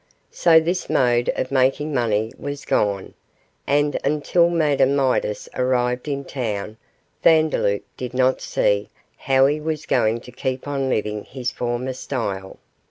So 0.31 0.59
this 0.59 0.89
mode 0.89 1.29
of 1.35 1.51
making 1.51 1.93
money 1.93 2.31
was 2.35 2.65
gone, 2.65 3.13
and 3.67 3.99
until 4.03 4.49
Madame 4.49 4.95
Midas 4.95 5.47
arrived 5.53 6.07
in 6.07 6.25
town 6.25 6.77
Vandeloup 7.21 7.83
did 7.97 8.15
not 8.15 8.41
see 8.41 8.89
how 9.15 9.45
he 9.45 9.59
was 9.59 9.85
going 9.85 10.19
to 10.21 10.31
keep 10.31 10.67
on 10.67 10.89
living 10.89 11.19
in 11.19 11.25
his 11.25 11.51
former 11.51 11.93
style. 11.93 12.57